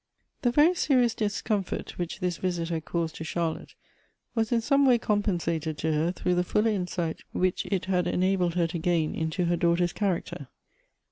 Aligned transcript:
THE 0.41 0.49
very 0.49 0.73
serious 0.73 1.13
discomfort 1.13 1.99
which 1.99 2.21
this 2.21 2.37
visit 2.37 2.69
had 2.69 2.85
caused 2.85 3.13
to 3.17 3.23
Charlotte 3.23 3.75
was 4.33 4.51
iu 4.51 4.59
some 4.59 4.83
way 4.87 4.97
compensated 4.97 5.77
to 5.77 5.93
her 5.93 6.11
through 6.11 6.33
the 6.33 6.43
fuller 6.43 6.71
insight 6.71 7.19
which 7.33 7.67
it 7.67 7.85
had 7.85 8.07
enabled 8.07 8.55
her 8.55 8.65
to 8.65 8.79
gain 8.79 9.13
into 9.13 9.45
her 9.45 9.55
daughter's 9.57 9.93
character. 9.93 10.47